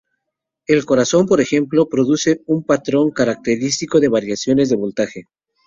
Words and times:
El 0.65 0.83
corazón, 0.87 1.27
por 1.27 1.41
ejemplo, 1.41 1.87
produce 1.87 2.41
un 2.47 2.63
patrón 2.63 3.11
característico 3.11 3.99
de 3.99 4.09
variaciones 4.09 4.69
de 4.69 4.75
voltaje. 4.75 5.27